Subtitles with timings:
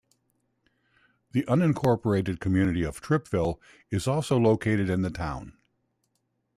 [1.31, 3.59] The unincorporated community of Trippville
[3.91, 5.53] is also located in the town.